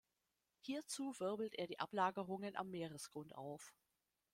[0.61, 3.71] Hierzu wirbelt er die Ablagerungen am Meeresgrund auf.